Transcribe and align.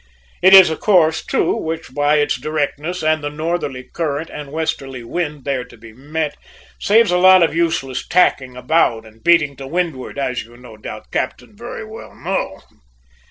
It 0.41 0.55
is 0.55 0.71
a 0.71 0.75
course, 0.77 1.23
too, 1.23 1.55
which 1.55 1.93
by 1.93 2.15
its 2.15 2.35
directness 2.37 3.03
and 3.03 3.23
the 3.23 3.29
northerly 3.29 3.83
current 3.83 4.31
and 4.31 4.51
westerly 4.51 5.03
wind 5.03 5.45
there 5.45 5.63
to 5.63 5.77
be 5.77 5.93
met, 5.93 6.35
saves 6.79 7.11
a 7.11 7.19
lot 7.19 7.43
of 7.43 7.53
useless 7.53 8.07
tacking 8.07 8.57
about 8.57 9.05
and 9.05 9.23
beating 9.23 9.55
to 9.57 9.67
windward, 9.67 10.17
as 10.17 10.41
you, 10.43 10.57
no 10.57 10.75
doubt, 10.75 11.11
captain, 11.11 11.55
very 11.55 11.85
well 11.85 12.15
know." 12.15 12.61